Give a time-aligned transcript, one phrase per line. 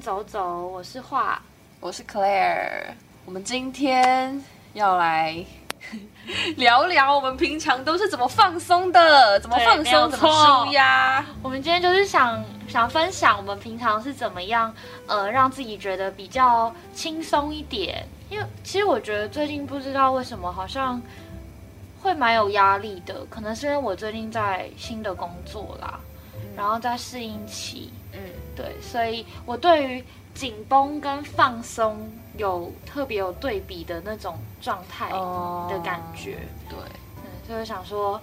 [0.00, 1.38] 边走走，我是画，
[1.78, 2.84] 我是 Claire，
[3.26, 4.42] 我们今天
[4.72, 5.44] 要来
[6.56, 11.22] 聊聊我们平常都是怎么放松的，怎么放松，怎么舒压。
[11.42, 14.74] 我们今天就是想想分享我们平常是怎么样，
[15.06, 18.02] 呃，让自己觉得比较轻松一点。
[18.30, 20.98] 因为其实我觉得最近不知道为什么好像
[22.00, 26.00] 会蛮有压力的，可能是因为我最近在新的工作啦，
[26.56, 27.92] 然后在适应期。
[28.60, 36.38] 嗯，对，所以我对于紧绷跟放松有特别有对比的那种状态的感觉。
[36.68, 36.78] 对，
[37.16, 38.20] 嗯，所以想说，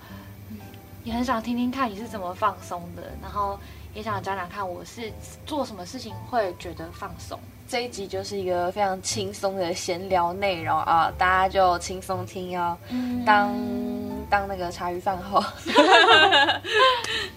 [0.50, 0.58] 嗯，
[1.04, 3.60] 也很想听听看你是怎么放松的，然后
[3.94, 5.12] 也想讲讲看我是
[5.46, 7.38] 做什么事情会觉得放松。
[7.68, 12.78] 这一集就是一个非常轻松的闲聊内容啊，大家就轻松听哦，
[13.26, 13.54] 当
[14.30, 15.44] 当那个茶余饭后。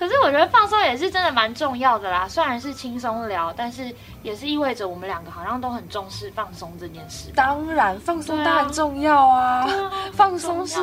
[0.00, 7.30] 可是我觉得放松也是真的蛮重要的啦，虽然是轻松聊，但是也是意味着我们两个好像都很重视放松这件事。
[7.36, 9.68] 当然，放松当然重要啊，
[10.14, 10.80] 放松是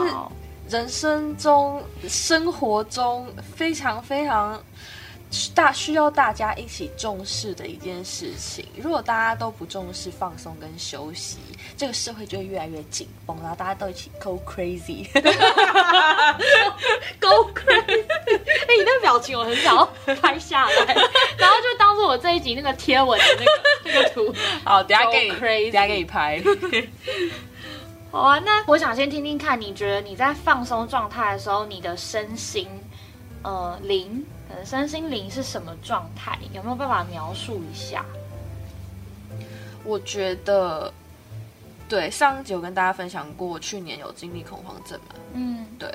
[0.69, 4.61] 人生中、生活中非常非常。
[5.53, 8.65] 大需要大家一起重视的一件事情。
[8.77, 11.37] 如果大家都不重视放松跟休息，
[11.75, 15.05] 这个社会就会越来越紧绷，然后大家都一起 go crazy。
[19.35, 19.85] 我很想要
[20.21, 20.93] 拍下来，
[21.37, 23.51] 然后就当做我这一集那个贴文的那个
[23.85, 24.33] 那个图。
[24.63, 25.31] 好，等下给你，
[25.71, 26.41] 等下给你拍。
[28.11, 32.67] 好啊，那我想先听听看，你觉得你在放松状态的时候，你的身心，
[33.43, 34.25] 呃，灵。
[34.65, 36.39] 身心灵是什么状态？
[36.53, 38.05] 有没有办法描述一下？
[39.83, 40.91] 我觉得，
[41.89, 45.15] 对上一集有跟大家分享过，去年有经历恐慌症嘛？
[45.33, 45.89] 嗯，对，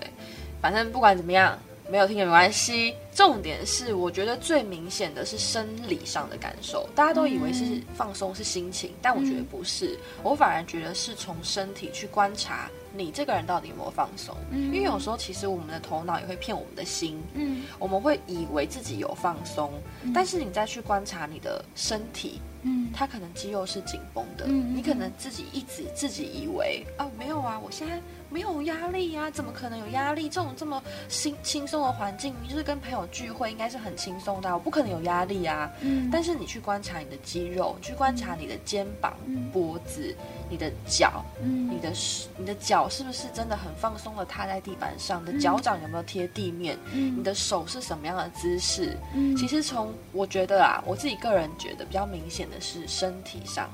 [0.61, 1.59] 反正不管怎么样。
[1.91, 6.89] 没有听也没关系，重点是我觉得最明显的是生理上的感受。
[6.95, 14.35] 大家都以为是放松是心情，但我觉得不是，我反而觉得是从身体去观察你这个人到底有没有放松。
[14.51, 19.71] 因为有时候其实我们的头脑也会骗我们的心，嗯，我们会以为自己有放松，
[20.15, 22.41] 但是你再去观察你的身体。
[22.65, 28.01] 嗯，他可能肌肉是紧绷的，嗯你可能自己一直自己以为哦，没有啊，我现在
[28.31, 30.29] 没有压力啊，怎么可能有压力？
[30.29, 35.71] 这种这么轻轻松的环境，你就是跟朋友聚会，应该是很轻松的，我不可能有压力啊。
[35.81, 39.17] 嗯，但是你去观察你的肌肉，去观察你的肩膀、
[39.53, 40.15] 脖子。
[40.51, 41.91] 你的脚，嗯，你的
[42.37, 45.23] 你的脚是不是真的很放松的踏在地板上？
[45.23, 46.77] 你的脚掌有没有贴地面？
[46.93, 48.95] 嗯，你的手是什么样的姿势？
[49.15, 53.71] 嗯，其实从我觉得啊，我自己个人觉得比较明显的是身体上，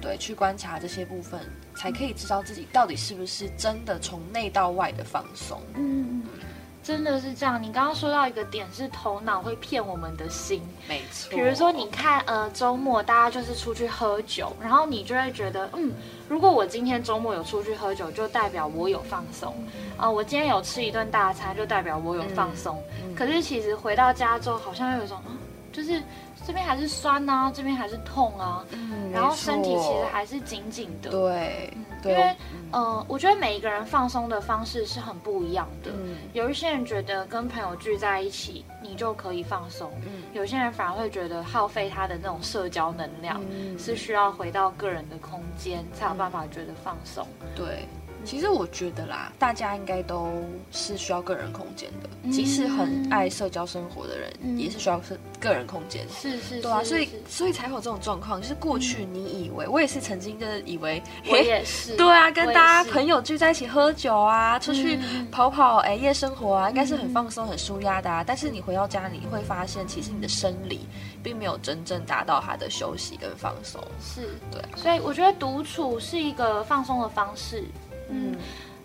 [0.00, 1.38] 对，去观察这些部分，
[1.76, 5.60] 才可以知道自己到底是不是真的从内到外的放松。
[5.74, 6.22] 嗯。
[6.88, 11.28] 真的是这样，你刚刚说到一个点是头脑会骗我们的心，没错。
[11.28, 15.92] 比如说，你看，呃，周末大家就是出去喝酒，然后你就会觉得，嗯，
[16.30, 19.54] 如果我今天周末有出去喝酒，就代表我有放松，
[19.98, 22.82] 啊，我今天有吃一顿大餐，就代表我有放松。
[23.14, 25.20] 可是其实回到家之后，好像有一种，
[25.78, 26.02] 就是
[26.44, 31.72] 这边还是酸啊，这边还是痛啊，嗯，然后身体其实还是紧紧的，对。
[32.04, 32.36] 因为，
[32.72, 35.90] 嗯，我觉得每一个人放松的方式是很不一样的。
[36.32, 39.88] 有一些人觉得跟朋友聚在一起，你就可以放松；，
[40.32, 43.40] 有些人反而会觉得耗费他的那种社交能量，
[43.76, 47.26] 是需要回到个人的空间才有办法觉得放松。
[47.56, 47.84] 对。
[48.28, 50.30] 其实我觉得啦，大家应该都
[50.70, 56.06] 是需要个人空间的，即使很爱社交生活的人，也是需要是个人空间。
[56.10, 58.38] 是是，对啊，所以所以才有这种状况。
[58.38, 64.98] 就是过去你以为，我也是曾经就是以为，我也是，对啊，跟大家朋友聚在一起喝酒啊，出去
[65.32, 68.10] 跑跑，哎，夜生活啊，应该是很放松、很舒压的。
[68.10, 68.22] 啊。
[68.22, 70.80] 但是你回到家你会发现，其实你的生理
[71.22, 73.82] 并没有真正达到他的休息跟放松。
[74.02, 77.64] 是对，所以我觉得独处是一个放松的方式。
[78.08, 78.34] 嗯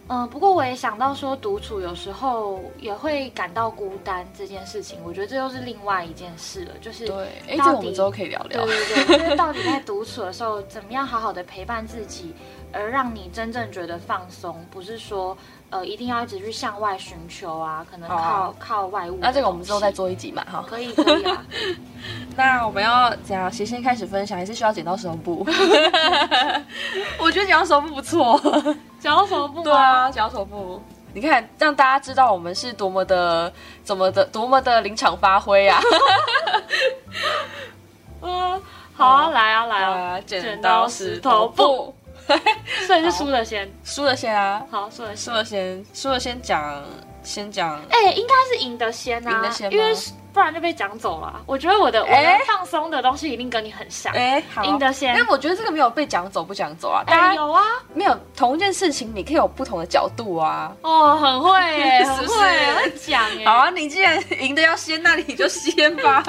[0.09, 6.71] 嗯，不过我也想到说，独处有时候也会感到孤单这件事情，我觉得这又是另外一件事了。
[6.81, 8.65] 就是对，哎，这我们之后可以聊聊。
[8.65, 12.33] 对对对，就是到底在独处的时候，怎么样好好的陪伴自己，
[12.73, 15.37] 而让你真正觉得放松，不是说。
[15.73, 19.17] 呃，一定要一直去向外寻求啊，可能靠靠外物。
[19.19, 20.63] 那这个我们之后再做一集嘛，哈。
[20.69, 21.43] 可以可以啊。
[22.37, 23.51] 那我们要怎样？
[23.51, 24.37] 谁先开始分享？
[24.37, 25.43] 还是需要剪刀石头布？
[27.17, 28.39] 我觉得剪刀石头布不错。
[28.99, 29.63] 剪刀石头布？
[29.63, 30.79] 对啊，剪刀石头布。
[31.15, 33.51] 你看，让大家知道我们是多么的、
[33.83, 35.81] 怎么的、多么的临场发挥啊！
[38.21, 38.61] 嗯，
[38.93, 41.95] 好啊，来啊，来啊，剪刀石头布。
[42.87, 44.61] 所以是输了先，输了先啊！
[44.69, 46.83] 好，输了输了先，输了先讲
[47.23, 49.95] 先讲，哎，应该是赢得先啊，赢得先，因为
[50.33, 51.41] 不然就被讲走了。
[51.45, 55.15] 我觉得我的我的放松的东西一定跟你很像，哎，好赢得先。
[55.15, 57.61] 但我觉得这个没有被讲走不讲走啊，哎，有啊，
[57.93, 60.75] 没有同一件事情，你可以有不同的角度啊。
[60.81, 61.51] 哦，很会，
[62.03, 63.23] 很会，会讲。
[63.45, 66.23] 好啊，你既然赢得要先，那你就先吧。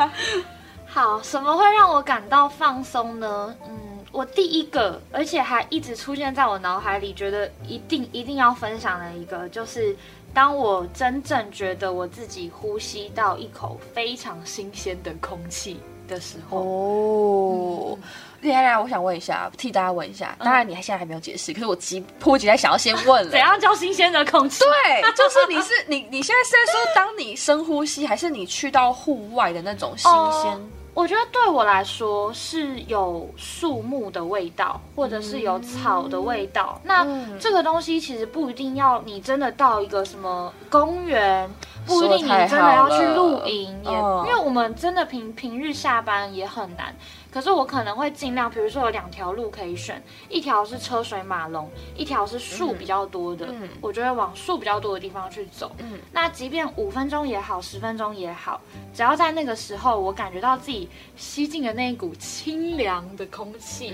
[0.86, 3.54] 好，什么会让我感到放松呢？
[3.66, 3.93] 嗯。
[4.14, 9.94] 我第一个，而且还一直出现在我脑海里，觉得一定一定要分享的一个，就是
[10.32, 16.58] 当我真正觉得我自己呼吸到一口非常新鲜的空气的时候。
[16.58, 17.98] 哦，
[18.42, 24.62] 来来，我想问一下，替大家问一下，当然你现在还没有解释，可是我急迫急待想要先问了，怎样叫新鲜的空气？
[24.62, 30.08] 对，就是你是你你现在是在说，当你深呼吸，还是你去到户外的那种新
[30.40, 30.70] 鲜？
[30.94, 36.80] 我觉得对我来说是有树木的味道，或者是有草的味道。
[36.84, 37.04] 那
[37.40, 41.50] 这个东西其实不一定要你真的到一个什么公园，
[41.84, 46.94] 不一定你真的要去露营，也因为我们真的平平日下班也很难。
[47.34, 55.74] 可是我可能会尽量，比如说有两条路可以选，一条是车水马龙，一条是树比较多的，嗯我就会往树比较多的地方去走。
[55.78, 58.60] 嗯，那即便五分钟也好，十分钟也好，
[58.94, 63.92] 只要在那个时候我感觉到自己吸进的那一股清凉的空气，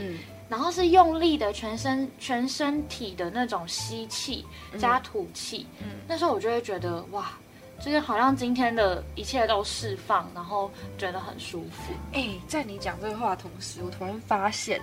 [0.51, 4.45] 然后是用力的全身全身体的那种吸气
[4.77, 7.33] 加吐气，嗯，那时候我就会觉得哇。
[7.83, 11.93] 就是好像今天的一切都释放，然后觉得很舒服。
[12.13, 14.81] 哎，在你讲这个话的同时，我突然发现，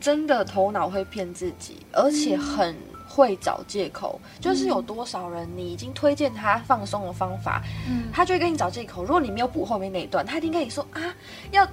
[0.00, 2.76] 真的头脑会骗自己，而且很
[3.08, 4.20] 会找借口。
[4.40, 9.02] 就是有多少人，你已经推荐他放松的方法，嗯，他就会跟你找借口。
[9.02, 11.02] 如果你没有补后面那一段，他一定跟你说啊，
[11.50, 11.66] 要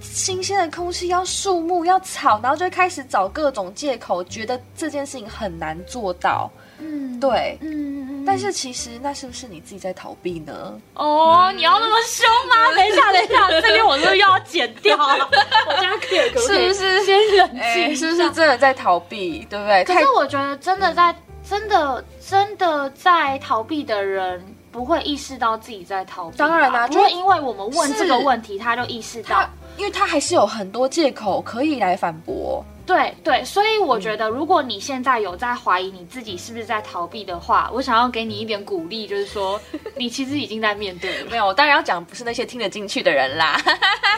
[0.00, 6.48] 新鲜的空气，要树木，要草，然后就会开始找各种借口，觉得这件事情很难做到。
[6.80, 8.24] 嗯，对，嗯嗯。
[8.26, 10.80] 但是其实那是不是你自己在逃避呢？
[10.94, 12.72] 哦，你要那么凶吗？
[12.76, 14.96] 等一下，等一下， 这边我是又要剪掉。
[14.96, 17.96] 我家可以，是不是先冷静？
[17.96, 19.46] 是不是真的在逃避？
[19.50, 19.84] 对不对？
[19.84, 21.14] 可是我觉得真的在
[21.48, 26.36] 真的真的在逃避的人不会意识到自己在逃避。
[26.36, 32.64] 当然啦，不会因为我们问这个问题，他就意识到，因为他还是有很多借口可以来反驳。
[32.86, 39.60] 对对，所以我觉得，如果你现在有在怀疑你自己是不是在逃避的话，我想要给你一点鼓励，就是说，
[39.96, 41.22] 你其实已经在面对。
[41.30, 43.60] 没有，我当然要讲不是那些听得进去的人啦。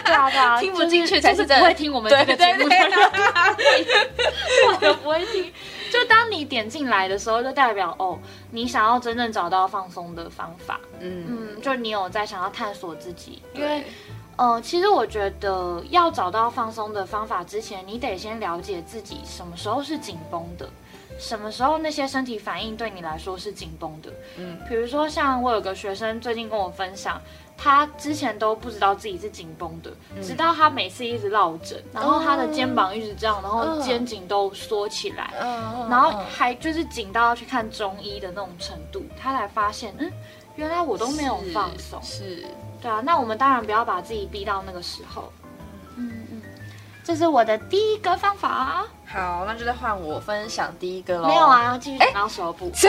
[0.07, 2.91] 对啊对啊， 听不进去才是不会听我们这个节目的人。
[4.69, 5.53] 我都不会听。
[5.93, 8.19] 就当你点进来的时候，就代表哦，
[8.51, 10.81] 你想要真正找到放松的方法。
[11.01, 13.85] 嗯嗯，就你有在想要探索自己，因为。
[14.37, 20.67] 呃，其实我觉得要找到放松的方法之前，你得先了解自己什么时候是紧绷的，
[21.19, 24.11] 什么时候那些身体反应对你来说是紧绷的。
[24.39, 27.21] 嗯，比如说像我有个学生最近跟我分享，
[27.63, 35.33] 他之前都不知道自己是紧绷的，直到他每次一直落枕，然后他的肩膀一直这样，然后肩颈都缩起来，
[35.89, 40.13] 然后还就是紧到要去看中医的那种程度，他才发现，嗯，
[40.57, 42.03] 原来我都没有放松。
[42.03, 42.45] 是。
[42.81, 45.33] 对啊，那我们当然不要把自己逼到那个时候。
[47.05, 48.85] 这是我的第一个方法。
[49.07, 51.29] 好，那就再换我分享第一个喽。
[51.29, 52.71] 没有啊，要继续讲到手部。
[52.73, 52.87] 继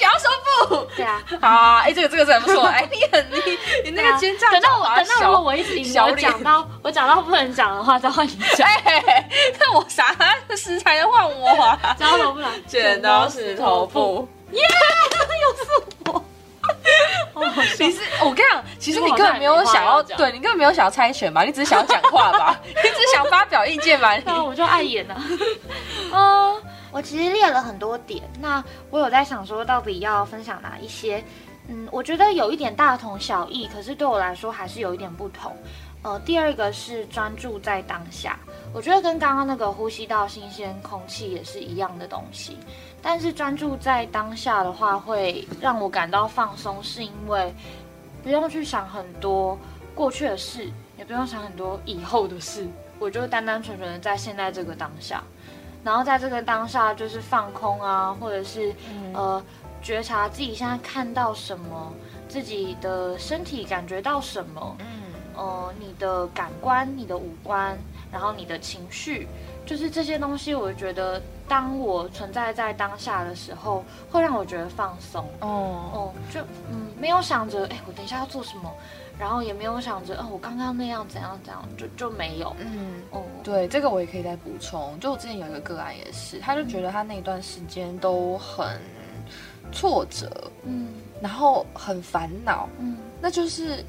[0.00, 0.28] 讲到手
[0.68, 0.86] 部。
[0.94, 1.20] 对啊。
[1.40, 2.64] 好啊，哎，这个这个是很不错。
[2.66, 8.68] 哎， 你很你你那个肩胛等到我等到如果我一直我讲到我讲到不能讲的话，再换你讲。
[8.68, 10.14] 哎那我啥
[10.56, 11.96] 食材的换我啊？
[11.98, 14.28] 剪刀布，剪刀石头布。
[14.52, 14.60] 耶，
[15.42, 16.24] 又是我。
[17.78, 21.42] 你是我跟你讲，其实你根本没有想要，对你根本没有想要猜拳吧？
[21.42, 22.58] 你只是想要讲话吧？
[22.64, 24.16] 你只是想发表意见吧？
[24.24, 25.16] 那我就爱演啊。
[26.12, 31.22] 嗯， 我其实列了很多点，那我有在想说，到底要分享哪一些？
[31.68, 35.56] 嗯，我觉得有一点大同小异，可是对我来说还是有一点不同。
[36.06, 38.38] 呃，第二个是专注在当下，
[38.72, 42.56] 我觉得跟刚刚那个呼吸到新鲜空气也是一样的东西。
[43.02, 47.52] 但是专注在当下的话，会让我感到放松，是因为
[48.22, 49.58] 不用去想很多
[49.96, 52.68] 过去的事，也不用想很多以后的事，
[53.00, 55.20] 我就单单纯纯的在现在这个当下，
[55.82, 58.72] 然后在这个当下就是放空啊，或者是
[59.12, 59.44] 呃
[59.82, 61.92] 觉察自己现在看到什么，
[62.28, 64.76] 自己的身体感觉到什么。
[65.36, 67.76] 呃，你的感官、你的五官，
[68.10, 69.28] 然后你的情绪，
[69.66, 75.24] 就是这些东西，我觉得当我存在在当下的时候，会让我觉得放松。
[75.40, 76.40] 哦哦，就
[76.70, 78.72] 嗯，没有想着，哎，我等一下要做什么，
[79.18, 82.56] 然后也没有想着，哦，我刚刚那样怎样怎样，就就没有。
[82.58, 84.98] 嗯哦，对，这个我也可以再补充。
[85.00, 88.80] 就我之前有一个个案也是，他就觉得他那段时间都很
[89.70, 90.50] 挫折。
[90.62, 90.88] 嗯。
[91.20, 93.84] 然后很烦恼，嗯，那就是。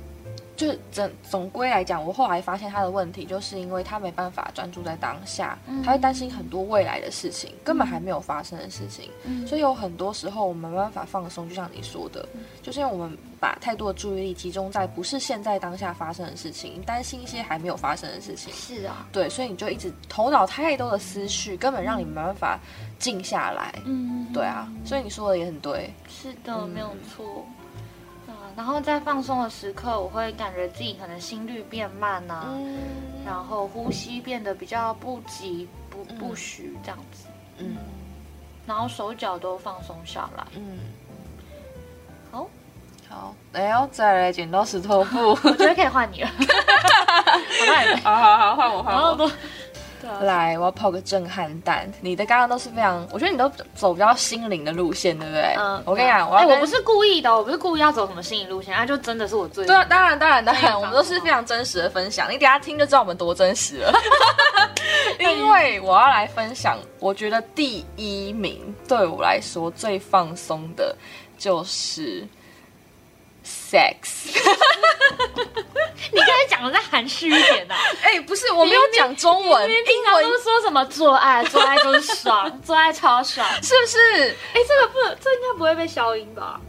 [0.58, 9.12] 就总总归来讲，我后来发现他的问题，就是因为他没办法专注在当下，他会担心很多未来的事情，根本还没有发生的事情，
[9.48, 11.48] 所以有很多时候我们没办法放松。
[11.48, 12.28] 就像你说的，
[12.64, 18.52] 就是因为我们把太多的注意力集中在不是现在当下发生的事情，担心一些还没有发生的事情。
[18.52, 22.60] 是啊，对，所以你就一直头脑太多的思绪，根本让你没办法
[22.98, 23.76] 静下来。
[23.86, 25.94] 嗯，对啊，所以你说的也很对。
[26.10, 27.46] 是的，没有错。
[28.58, 32.48] 然后在放松的时刻，我会感觉自己可能心率变慢呐，
[33.24, 37.28] 然后呼吸变得比较不急不不徐这样子，
[37.60, 37.78] 嗯，
[38.66, 40.80] 然后手脚都放松下来，嗯，
[42.32, 42.50] 好，
[43.08, 46.30] 好，来哦，再来剪刀石头布，我觉得可以换你了，
[48.04, 49.32] 好好好，换我换我。
[50.22, 51.92] 来，我要抛个震撼弹。
[52.02, 55.56] 你的刚刚都是非常，我觉得你都走比较心灵的路线，对不对？
[55.58, 55.82] 嗯。
[55.86, 62.28] 我跟你讲，我我不是故意的，我不是故意要走什么心灵路线，那就真的是我最对啊，当然当然当然，我们都是非常真实的分享。
[62.30, 63.94] 你等下听就知道我们多真实了。
[65.20, 70.96] 因为我要来分享，我觉得第一名对我来说最放松的
[71.38, 72.28] 就是。
[73.72, 74.28] sex，
[76.12, 77.76] 你刚才讲的再含蓄一点呐？
[78.04, 84.32] 哎，不是，我没有讲中文，英文都说什么做爱，做爱就是爽，做爱超爽， 是不是？
[84.54, 86.60] 哎，这个不，这应该不会被消音吧？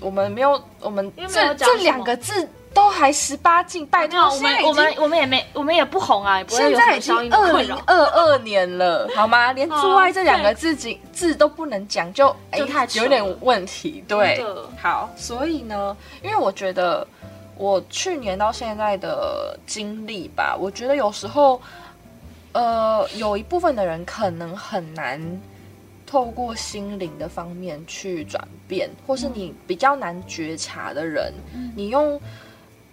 [0.00, 2.48] 我们没有，我们这这两个字。
[2.74, 4.18] 都还十八禁，拜托！
[4.30, 9.52] 我们我们我们也没我们也不红啊，也不会有消音二零二二年了，好吗？
[9.52, 14.02] 连“做爱”这两个字字字都不能讲，就就太有点问题。
[14.08, 14.42] 对，
[14.80, 17.06] 好，所以呢，因为我觉得
[17.62, 21.60] 我去年到现在的经历吧，我觉得有时候，
[22.50, 25.20] 呃，有一部分的人可能很难
[26.04, 31.32] 透过心灵的方面去转变，或是你比较难觉察的人，
[31.76, 32.20] 你用。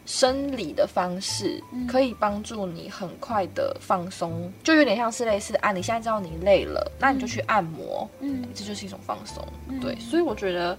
[0.05, 9.47] 生理的方式可以帮助你很快的放松，就有点像是类似啊，你现在知道你累了，那你就去按摩，嗯，这就是一种放松，
[9.79, 10.75] 对，所以我觉得，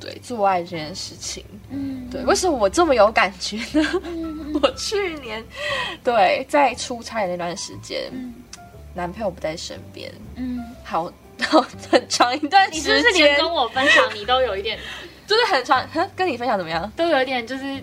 [0.00, 3.88] 对做爱这件事情，嗯，对，为什么我这么有感觉呢？
[4.62, 5.44] 我去年
[6.02, 8.10] 对在出差那段时间，
[8.94, 11.12] 男朋友不在身边，嗯，好
[11.90, 14.78] 很长一段时间，你是不是连跟我分享你都有一点，
[15.26, 16.90] 就是很长，跟你分享怎么样？
[16.96, 17.82] 都有一点就是。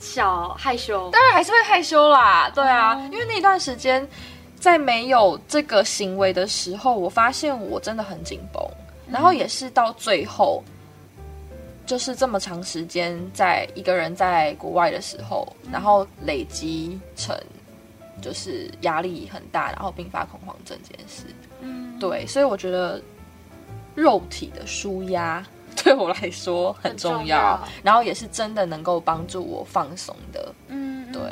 [0.00, 2.48] 小害羞，当然还是会害羞啦。
[2.54, 4.08] 对啊，因为那段时间
[4.58, 8.62] 在没有这个行为的时候，我发现我真的很紧绷。
[9.10, 10.62] 然后也是到最后，
[11.88, 17.34] 就是这么长时间在一个人在国外的时候，然后累积成
[18.20, 21.24] 就是压力很大，然后并发恐慌症这件事。
[21.60, 23.02] 嗯，对，所以我觉得
[23.94, 25.42] 肉体的舒压。
[25.84, 30.52] 对我来说很重要，然后也是真的能够帮助我放松的。
[30.66, 31.22] 嗯，对。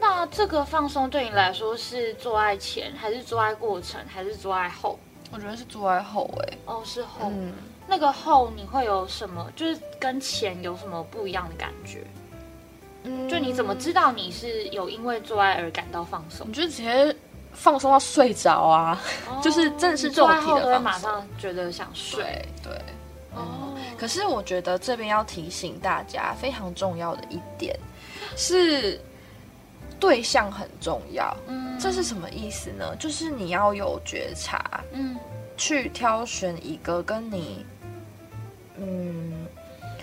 [0.00, 4.98] 那这个放松对你来说是做爱前，还是做爱过程，还是做爱后？
[5.30, 6.58] 我觉得是做爱后哎。
[6.64, 7.30] 哦，是后。
[7.30, 7.52] 嗯，
[7.86, 9.50] 那个后你会有什么？
[9.54, 12.02] 就是跟前有什么不一样的感觉？
[13.04, 16.48] 嗯，就你怎么知道你是有因为做爱而感到放松？
[16.48, 17.14] 你就直接
[17.52, 19.00] 放松到睡着啊？
[19.42, 22.22] 就是正是肉体的马上觉得想睡。
[22.62, 22.72] 对。
[23.34, 27.74] 哦，可是我觉得这边要提醒大家非常重要的一点
[28.36, 29.00] 是，
[29.98, 31.34] 对象很重要。
[31.46, 32.94] 嗯，这是什么意思呢？
[32.96, 35.16] 就是你要有觉察，嗯，
[35.56, 37.64] 去挑选一个跟你，
[38.82, 39.46] 嗯，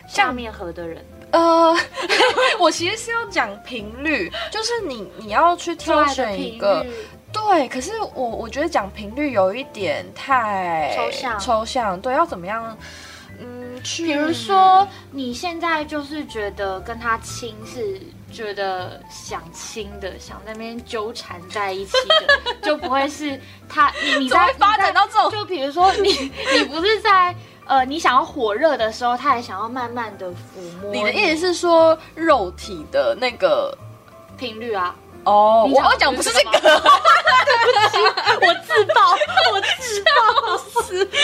[0.08, 1.06] 下面和的人。
[1.32, 1.76] 呃，
[2.60, 6.84] 我其实是要讲频率，就是你你要去挑选一个，
[7.32, 7.68] 对。
[7.68, 12.02] 可是我我觉得讲频率有一点太抽象，抽象。
[12.02, 12.76] 对，要怎么样？
[13.42, 21.94] 嗯比如说，你现在就是觉得跟他亲是觉得想亲的，想在那边纠缠在一起
[22.28, 25.32] 的， 就不会是他你你在发展到这种。
[25.32, 26.10] 就比如说你
[26.58, 27.34] 你不是在
[27.70, 30.34] 呃你想要火热的时候，他也想要慢慢的抚
[30.82, 30.92] 摸。
[30.92, 33.78] 你的意思是说肉体的那个
[34.38, 34.94] 频率啊？
[35.26, 37.98] 哦，我要讲不是这个， 对不起，
[38.48, 39.12] 我自爆，
[39.52, 40.12] 我自爆，
[40.52, 41.16] 我自爆。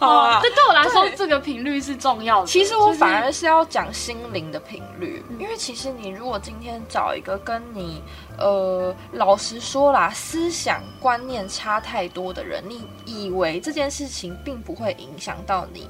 [0.00, 2.46] 哦，这对我来说，这个频率是重要的。
[2.46, 8.02] 其实我反而是要讲心灵的频率，因为其实你如果今天找一个跟你，
[8.38, 15.86] 呃，老实说啦，思想观念差太多的人，你以为这件事情并不会影响到你，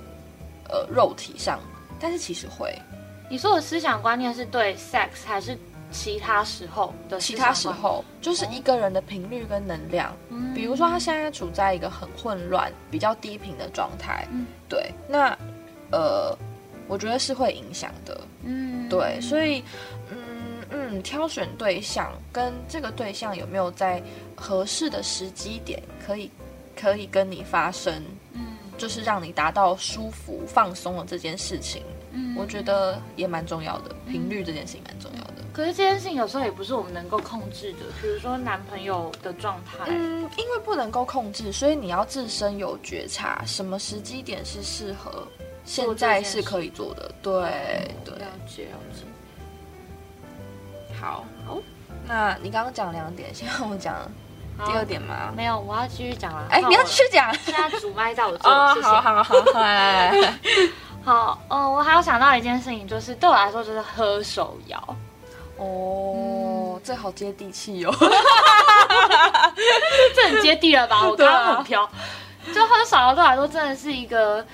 [0.68, 1.60] 呃，肉体上，
[2.00, 2.76] 但是其实会。
[3.28, 5.56] 你说的思想观念是对 sex 还是？
[5.90, 10.14] 其他时候的其他时候，就是一个人的频率跟能量。
[10.28, 14.26] 嗯，比如说他现在处在一个很混乱、比较低频的状态。
[14.30, 14.92] 嗯，对。
[15.08, 15.36] 那
[15.90, 16.36] 呃，
[16.86, 18.20] 我觉得是会影响的。
[18.44, 19.62] 嗯，对，所以，
[20.10, 20.16] 嗯
[20.70, 24.02] 嗯，挑选对象跟这个对象有没有在
[24.36, 26.30] 合适的时机点可以
[26.76, 31.82] 可以跟你发生，嗯，就是让你达到舒服放松的这件事情，
[32.12, 35.29] 嗯，我觉得也蛮重要的，频率这件事情蛮重要的。
[35.60, 39.84] 可是这件事情有时候也不是我们能够控制的，比如说男朋友的状态。
[39.88, 45.28] 嗯，因为不能够控制，所以你要自身有觉察，什么时机点是适合，
[45.66, 47.12] 现在是可以做的。
[47.20, 47.30] 对
[48.06, 48.14] 对。
[48.14, 49.04] 了解了解。
[50.98, 51.58] 好，好，
[52.08, 54.10] 那你刚刚讲两点，先让我讲
[54.64, 55.30] 第二点吗？
[55.36, 56.46] 没有，我要继续讲了。
[56.48, 57.34] 哎，你要继续讲。
[57.34, 58.80] 现在主麦在我这里。
[58.80, 59.34] 好好好，
[61.04, 64.96] 好，哦，我还有想到一件事情，就是对我来说，就是喝手摇。
[65.60, 67.94] 哦，这好接地气哦！
[70.16, 71.04] 这很接地了吧？
[71.08, 71.88] 我刚刚很飘，
[72.54, 74.44] 就喝少了对我来说真的是一个，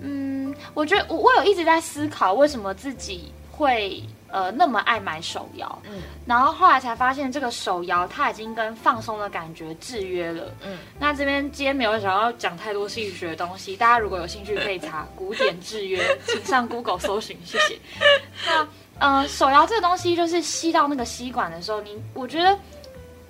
[0.00, 17.78] 嗯，我觉得我我有一直在思考为什么自己会呃那么爱买手摇，嗯，然后后来才发现这个手摇它已经跟放松的感觉制约了，嗯，那这边今天没有想要讲太多心理学的东西，大家如果有兴趣可以查 古典制约，请上 Google 搜寻，谢谢。
[18.46, 18.68] 那
[18.98, 22.58] 嗯，手摇这个东西就是吸到那个吸管的时候，你我觉得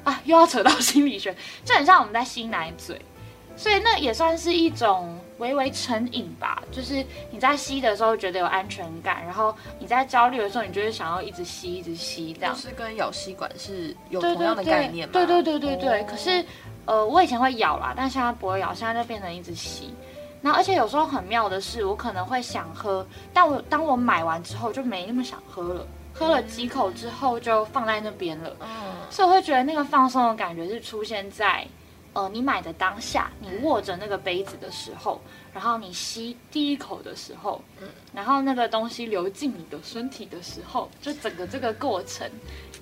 [0.05, 1.35] 啊，又要扯到心理学，
[1.65, 3.00] 就很像我们在吸奶嘴，
[3.57, 6.62] 所以那也算是一种微微成瘾吧。
[6.71, 12.55] 就是你在吸的时候觉得有安全感，然后你在焦虑的时候，你就会想要一直吸，一直吸，这样。
[12.55, 15.12] 是跟咬吸管是有同样的概念吗？
[15.12, 16.05] 对对对对对。
[16.05, 16.45] 可是
[16.85, 19.95] 呃，我以前会咬啦，但现在不会咬，现在就变成一直吸。
[20.40, 28.55] 那而且有时候很妙的是，我可能会想喝，但我当我买完之后就没那么想喝了，喝了几口之后就放在那边了。
[28.61, 28.69] 嗯，
[29.11, 31.66] 所以我会觉得那个放松的感觉是出现在，
[32.16, 35.20] 呃，你买的当下，你握着那个杯子的时候，
[35.52, 42.26] 然后你吸第一口的时候，嗯，然后那个东西流进你的身体的时候，就整个这个过程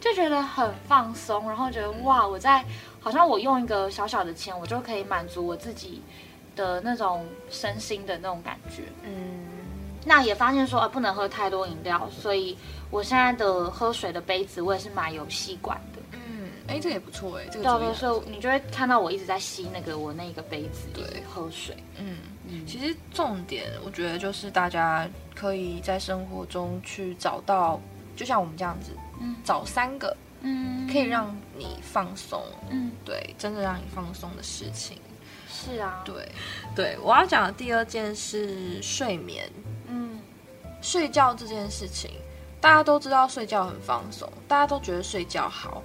[0.01, 2.65] 就觉得很放松，然后觉得哇，我在
[3.01, 6.01] 好像我用一个小小的钱，我就可以满足我自己。
[6.57, 9.45] 的那种身心的那种感觉，嗯，
[10.05, 12.57] 那也发现说，呃，不能喝太多饮料，所以
[12.93, 15.81] 我现在的喝水的杯子我也是买有吸管
[16.67, 27.81] 哎，这也不错哎，这个对，所以你就会看到我一直在吸那个我那个杯子对喝水，嗯嗯，其实重点我觉得就是大家可以在生活中去找到，
[28.17, 34.99] 就像我们这样子，嗯，找三个，嗯，可以让你放松，嗯，对，真的让你放松的事情。
[35.49, 36.29] 是啊，对，
[36.75, 39.49] 对我要讲的第二件是睡眠。
[39.87, 40.19] 嗯，
[40.83, 42.11] 睡觉这件事情，
[42.61, 45.83] 大家都知道睡觉很放松，大家都觉得睡觉好，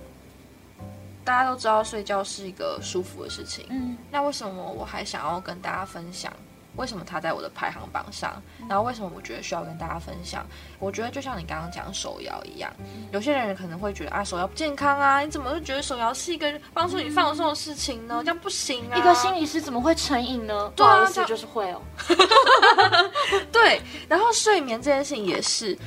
[1.29, 3.63] 大家都知道睡觉是一个舒服的事情。
[3.69, 6.33] 嗯，那为什么我还想要跟大家分享？
[6.75, 8.41] 为什么它在我的排行榜上？
[8.67, 10.43] 然后为什么我觉得需要跟大家分享？
[10.79, 12.73] 我觉得就像你刚刚讲手摇一样，
[13.11, 18.23] 有些人可能会觉得啊，手摇不健康啊，你怎么会觉得手摇是一个帮助你放松的事情呢？
[18.25, 18.97] 这样不行啊！
[18.97, 20.67] 一个心理师怎么会成瘾呢？
[20.75, 21.79] 不好意思，就是会哦。
[23.51, 25.77] 对，然后睡眠这件事情也是。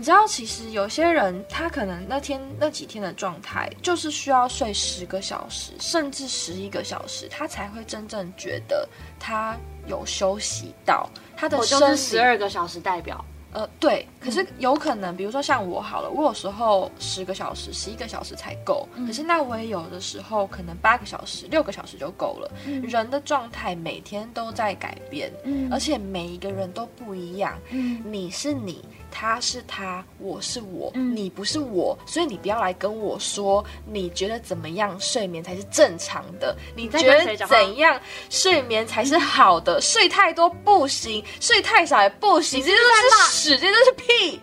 [0.00, 9.54] 你知道，其实有些人他可能那天那几天的状态，就是需要睡十个小时，甚至十一个小时，他才会真正觉得他
[9.86, 11.58] 有休息到他的。
[11.58, 13.22] 我就是十二个小时代表。
[13.52, 22.50] 呃，对，可是有可能，比如说像我好了，我有时候十个小时、十一个小时才够，可是那我也有的时候可能八个小时、六个小时就够了。
[22.82, 25.30] 人的状态每天都在改变，
[25.70, 27.58] 而且每一个人都不一样。
[28.02, 28.82] 你是你。
[29.10, 36.56] 他是他，我是我，你不是我，所以你不要来跟我说你觉得怎么样睡眠才是正常的？
[36.76, 39.80] 你觉得怎样睡眠才是好的？
[39.80, 44.40] 睡太多不行，睡太少也不行，这些都是屎，这些都是屁。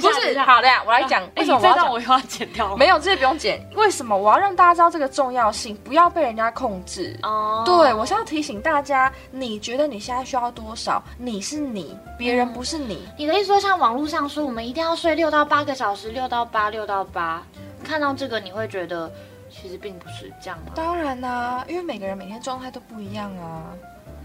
[0.00, 2.74] 不是好的呀，我来讲为什么我要我又要剪掉？
[2.76, 3.60] 没有，这些不用剪。
[3.74, 5.76] 为什么我要让大家知道这个重要性？
[5.84, 7.18] 不要被人家控制。
[7.22, 11.02] 哦，对我是要提醒大家，你觉得你现在需要多少？
[11.18, 13.06] 你是你，别人不是你。
[13.18, 14.05] 你的意思说像网络。
[14.06, 17.42] 上说我们一定要睡六到八个小时，六到八，六到八。
[17.84, 19.10] 看到这个你会觉得
[19.50, 20.72] 其实并不是这样吗？
[20.74, 23.72] 当然啦，因为每个人每天状态都不一样啊，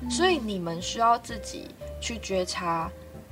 [0.09, 2.89] 所以你们需要自己去觉察，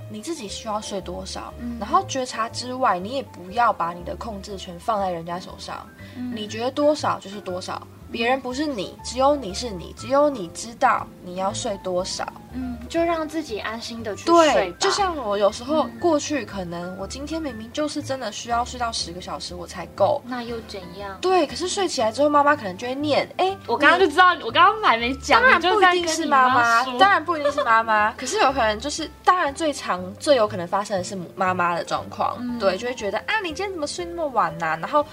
[0.10, 1.52] 你自己需要睡多少。
[1.80, 5.88] 然后觉察之外，你也不要把你的控制权放在人家手上。
[6.34, 12.32] 你觉得多少就是多少，别人不是你，只有你是你，只有你知道你要睡多少。
[12.54, 14.54] 嗯，就让自己安心的去睡。
[14.54, 21.18] 对，就像我有时候过去，可能我今天明明就是真的需要睡到十个小时我才够，那又怎样？
[21.22, 34.78] 对，可是睡起来之后，妈妈可能就会念，哎，我刚刚就知道，我刚刚还没讲，当然不一定是妈妈，当然不一定是妈妈，可是有可能就是，当然最常最有可能发生的是妈妈的状况，对，就会觉得啊，你今天怎么睡那么晚呢？
[34.82, 35.06] 然后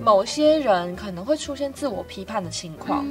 [0.00, 3.04] 某些人可能会出现自我批判的情况，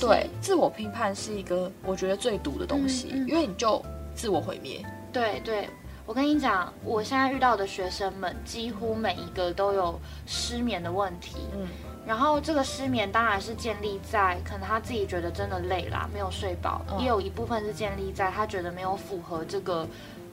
[0.00, 3.08] 对，自我批判是一个我觉得最毒的东西。
[3.26, 3.82] 因为你就
[4.14, 4.84] 自我毁灭。
[5.12, 5.68] 对对，
[6.06, 11.36] 我跟你讲，我现在遇到的学生们几乎每一个都有失眠的问题。
[11.54, 11.68] 嗯，
[12.06, 19.86] 然后这个失眠当然是建立在可能他自己觉得真的累啦，没有睡饱，也有一部分是建立在他觉得没有符合这个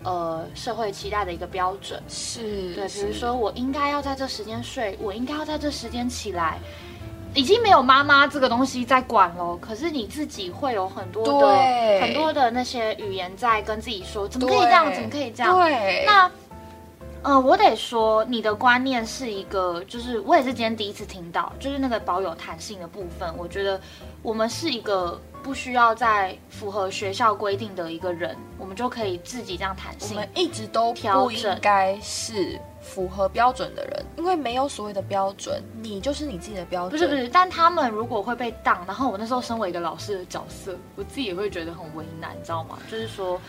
[0.04, 2.02] 呃社会期待的一个标准。
[2.08, 6.60] 是对，比如说我应该要在这时间睡，我应该要在这时间起来。
[7.34, 14.94] 已经没有妈妈这个东西在管了，可是你自己会有很多的很多的那些语言在跟自己说，怎么可以这样？
[14.94, 15.56] 怎么可以这样？
[15.56, 16.30] 对，那
[17.24, 23.32] 呃，我得说，你的观念是一个，就是我也是今天第一次听到，就是那个保有弹性的部分。
[23.38, 23.80] 我觉得
[24.22, 30.18] 我们是一个不需要在符合学校规定的一个人，我们就可以自己这样弹性。
[30.18, 32.60] 我们一直都不应该是。
[32.94, 36.92] 符合标准的人，因为没有所谓的标准，你就是你自己的标准。
[36.92, 42.78] 不是不是，但他们如果会被当，然后我那时候身为一个老师的角色，我自己也会觉得很为难，你知道吗？
[42.92, 43.40] 就是说，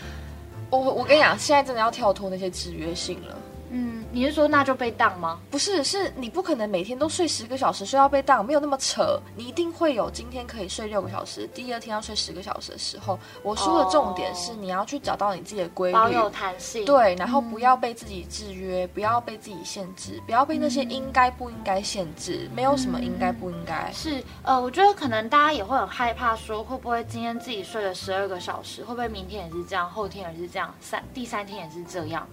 [0.70, 3.37] 我我跟你讲，现在真的要跳脱那些制约性了。
[3.74, 5.40] 嗯，你是说那就被当吗？
[5.50, 9.18] 不是，是你不可能每天都睡十个小时，睡到被当，没有那么扯。
[9.35, 13.18] 你一定会有今天可以睡六个小时，第二天要睡十个小时的时候。
[13.42, 16.85] 我说的重点是你要去找到你自己的规律，保有弹性。
[16.85, 22.50] 对，然后不要被自己制约，不要被自己限制，不要被那些应该不应该限制。
[22.54, 23.90] 没有什么应该不应该。
[23.92, 32.28] 是，呃，我觉得可能大家也会很害怕，说会不会今天自己睡了十二个小时，会不会明天也是这样，后天也是这样，三第三天也是这样。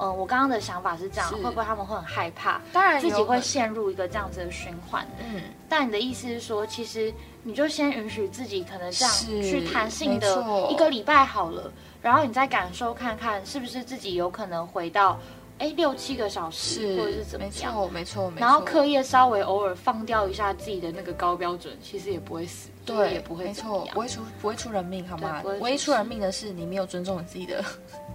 [0.00, 2.60] 嗯，我刚刚的想法是这样，会不会他们会很害怕？
[2.72, 5.06] 当然，自己会陷入一个这样子的循环。
[5.18, 15.20] 嗯，但你的意思是说，其实你就先允许自己可能这样去弹性的一个礼拜好了，然后你再感受看看，是不是自己有可能回到
[15.58, 17.92] 哎六七个小时，或者是怎么样？
[17.92, 25.42] 没错，没错，然后课业稍微偶尔放掉一下自己的那个高标准，其实也不会死，对，也不会，没错，不会出不会出人命，好吗？
[25.60, 27.62] 唯一出人命的是你没有尊重你自己的。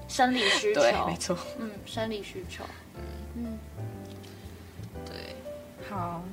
[0.08, 2.64] 生理需求，没错，嗯，生理需求，
[3.36, 3.58] 嗯，
[5.06, 5.36] 对，
[5.90, 6.24] 好，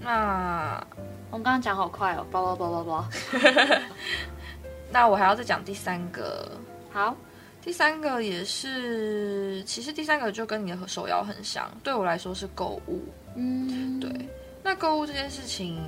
[0.00, 0.84] 那
[1.30, 3.08] 我们刚刚讲好快哦，叭叭叭叭叭，
[4.92, 6.52] 那我还要再讲第三个，
[6.92, 7.16] 好，
[7.62, 13.02] 第三个也是，其实第三个就跟你的手摇很像，对我来说是购物，
[13.36, 14.10] 嗯，对，
[14.62, 15.82] 那购物这件事情，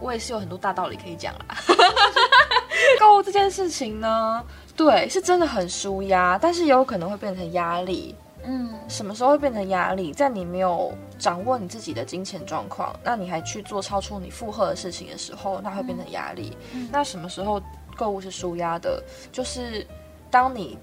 [0.00, 1.56] 我也是有很多大道理可以讲啦，
[3.00, 4.44] 购物这件事情呢。
[4.76, 8.14] 对，是真的很舒压，但是也有可能会变成压力。
[8.44, 10.12] 嗯，什么时候会变成压力？
[10.12, 16.56] 在你没有掌握你自己的金钱状况，那你还去做超出你负荷的事情的时候，那会变成压力。
[16.92, 17.60] 那什么时候
[17.96, 19.02] 购物是舒压的？
[19.32, 19.84] 就是
[20.30, 20.78] 当你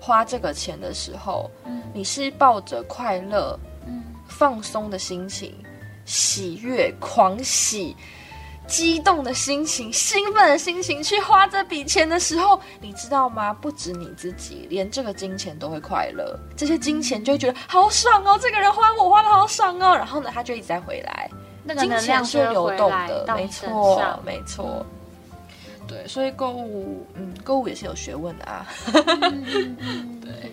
[0.00, 1.50] 花这个钱的时候，
[1.92, 3.58] 你是抱着快乐、
[4.28, 5.54] 放松的心情、
[6.06, 7.94] 喜悦、狂喜。
[8.68, 13.52] 激动的心情、兴奋的心情去花这笔钱的时候，你知道吗？
[13.54, 16.38] 不止你自己，连这个金钱都会快乐。
[16.54, 19.96] 这些金钱就会觉得好爽哦，这个人花我花的好爽哦。
[19.96, 21.30] 然后呢，他就一直在回来。
[21.64, 24.84] 那个能量是流动的，没错，没错。
[25.86, 28.66] 对，所以购物，嗯，购物也是有学问的啊。
[28.92, 30.52] 对，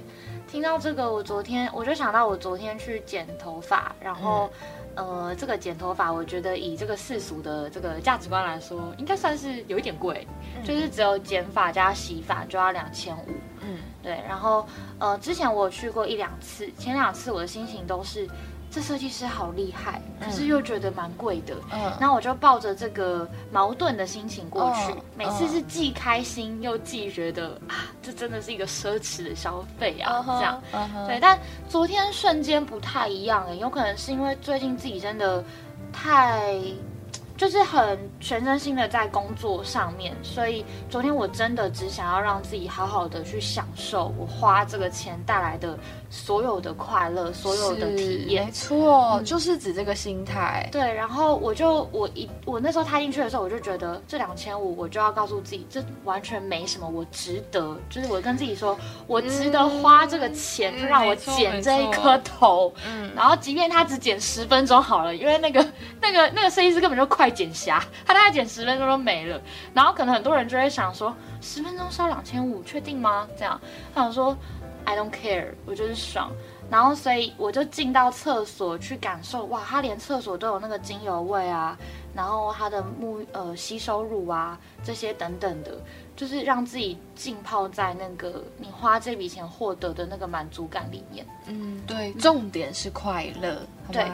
[0.49, 4.49] 听到这个，我昨天我就想到，我昨天去剪头发，然后。
[4.95, 10.27] 呃，这个剪头发，我觉得以这个世俗的这个价值观来说，应该算是有一点贵，
[10.63, 13.25] 就是只有剪发加洗发就要两千五。
[13.61, 14.19] 嗯，对。
[14.27, 14.65] 然后
[14.99, 18.27] 呃，之前我去过一两次，前两次我的心情都是。
[18.75, 21.55] 这设计师好厉害，可是又觉得蛮贵的。
[21.71, 30.61] 嗯，然后我就抱着这个矛盾的心情过去，每次是既开心又既觉得啊，这真的是一个奢侈的消费啊，这样。
[31.07, 35.41] 对，但昨天瞬间不太一样哎，有可能是因为最近自己真的
[35.93, 36.59] 太。
[37.37, 45.77] 就是很全身心的在工作上面，所以昨天我真的只想要让自己好好的去享受我花这个钱带来的
[46.09, 48.45] 所有的快乐，所有的体验。
[48.45, 50.69] 没错，就是指这个心态。
[50.71, 57.75] 对，然后我就我一我那时候踏进去的时候，我就觉得这两千五，我就要告诉自己，这完全没什么，我值得。
[57.89, 62.73] 就是我跟自己说，我值得花这个钱，就让我剪这一颗头。
[62.87, 65.59] 嗯，然后即便他只剪十分钟好了，因为那个
[65.99, 67.24] 那个那个设计师根本就快。
[67.25, 69.41] 快剪虾，他大概剪十分钟都没了。
[69.73, 71.11] 然后可能很多人就会想说，
[71.41, 73.27] 十分钟烧两千五，确定吗？
[73.35, 73.59] 这样，
[73.95, 74.37] 他想说
[74.83, 76.31] ，I don't care，我就是爽。
[76.69, 81.75] 然后所以我就进到厕所去感受，哇，它连厕所都有那个精油味啊，
[82.13, 85.71] 然后它的沐呃吸收乳啊这些等等的。
[86.15, 91.25] 就是让自己浸泡在那个你花这笔钱获得的那个满足感里面。
[91.47, 93.61] 嗯，对，重点是快乐。
[93.91, 94.09] 对，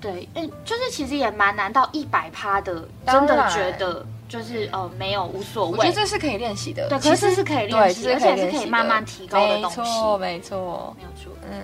[0.00, 5.78] 对，嗯，就是其实也蛮难到一百趴的，真的觉得就是呃没有无所谓。
[5.78, 9.80] 我觉得这是可以练习的，对，其实是可以练习，而且是可以慢慢提高的东西。
[9.80, 11.32] 没错，没错，没有错。
[11.50, 11.62] 嗯，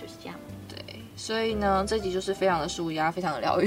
[0.00, 0.36] 就是这样。
[0.68, 0.78] 对，
[1.16, 3.66] 所以呢，这集就是非常的舒压，非常的疗愈。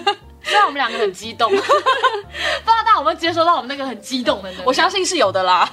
[0.42, 4.50] 虽然我们两个很激动， 不知道大家有没有接收到我们那个很激动的？
[4.64, 5.70] 我相信是有的啦。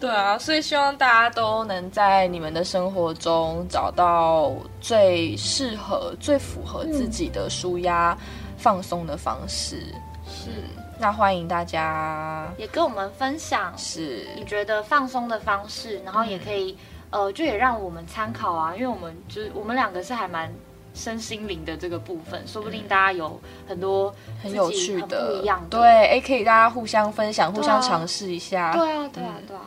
[0.00, 8.16] 对啊，所以希望大家都能在你们的生活中找到最适合、最符合自己的舒压、
[8.56, 9.94] 放松的方式。
[10.26, 10.50] 是，
[10.98, 16.74] 那欢迎大家也跟我们分享，是你觉得放松的方式，然后也可以，
[17.10, 20.50] 呃，就也让我们参考啊，因为我们就是我们两个是还蛮。
[20.92, 28.72] 身心灵的这个部分，说不定大家有很多很有趣的、不一样的，对，哎，可以大家互相分享、互相尝试一下。
[28.72, 29.62] 对啊，对啊，对啊。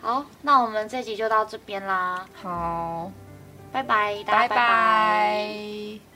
[0.00, 2.26] 好，那我们这集就到这边啦。
[2.40, 3.10] 好，
[3.72, 6.07] 拜拜，大家拜拜。